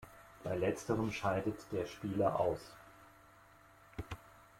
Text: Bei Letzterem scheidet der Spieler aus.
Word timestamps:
Bei 0.43 0.55
Letzterem 0.55 1.11
scheidet 1.11 1.59
der 1.71 1.85
Spieler 1.85 2.39
aus. 2.39 2.71